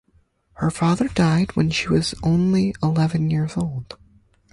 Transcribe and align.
Her 0.53 0.71
father 0.71 1.07
died 1.09 1.55
when 1.55 1.69
she 1.69 1.87
was 1.87 2.15
only 2.23 2.73
eleven 2.81 3.29
years 3.29 3.55
old. 3.55 3.97